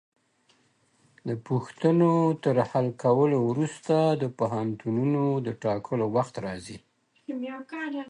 [1.27, 2.13] د پوښتنو
[2.43, 6.77] تر حل کولو وروسته د پوهنتونونو د ټاکلو وخت راځي.